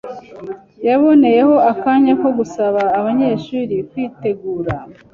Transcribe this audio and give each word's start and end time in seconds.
Yaboneyeho 0.87 1.55
akanya 1.71 2.13
ko 2.21 2.27
gusaba 2.37 2.81
abanyeshuri 2.99 3.75
kwitegura 3.89 4.73